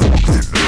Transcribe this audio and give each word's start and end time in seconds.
fucking 0.00 0.59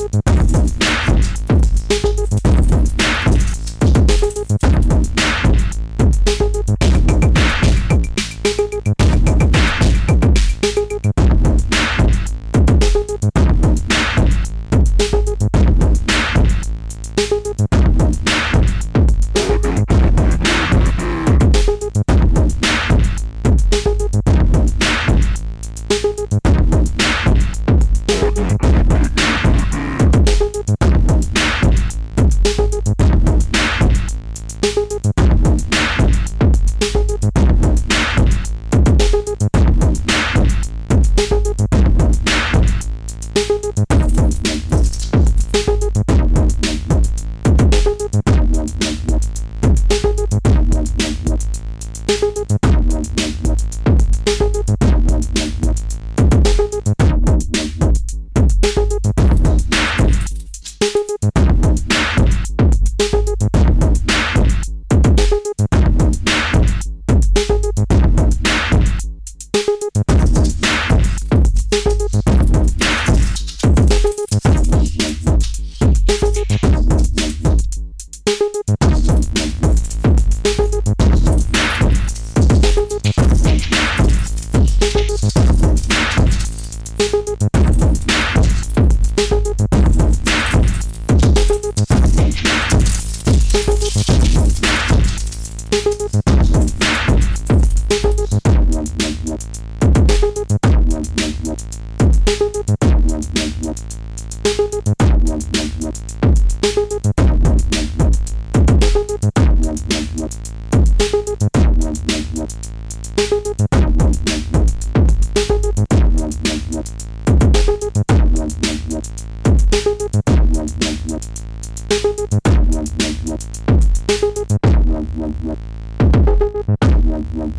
you 0.00 0.31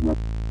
Thank 0.03 0.42